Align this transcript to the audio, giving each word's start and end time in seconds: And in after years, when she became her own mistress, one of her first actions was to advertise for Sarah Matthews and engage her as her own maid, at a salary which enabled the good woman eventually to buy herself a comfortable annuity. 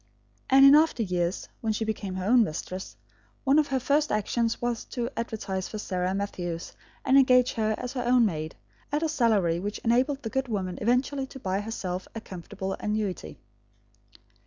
And 0.49 0.65
in 0.65 0.73
after 0.73 1.03
years, 1.03 1.47
when 1.59 1.73
she 1.73 1.85
became 1.85 2.15
her 2.15 2.25
own 2.25 2.43
mistress, 2.43 2.95
one 3.43 3.59
of 3.59 3.67
her 3.67 3.79
first 3.79 4.11
actions 4.11 4.59
was 4.59 4.83
to 4.85 5.11
advertise 5.15 5.67
for 5.67 5.77
Sarah 5.77 6.15
Matthews 6.15 6.73
and 7.05 7.19
engage 7.19 7.53
her 7.53 7.75
as 7.77 7.93
her 7.93 8.03
own 8.03 8.25
maid, 8.25 8.55
at 8.91 9.03
a 9.03 9.07
salary 9.07 9.59
which 9.59 9.77
enabled 9.83 10.23
the 10.23 10.31
good 10.31 10.47
woman 10.47 10.79
eventually 10.81 11.27
to 11.27 11.39
buy 11.39 11.59
herself 11.61 12.07
a 12.15 12.19
comfortable 12.19 12.73
annuity. 12.79 13.37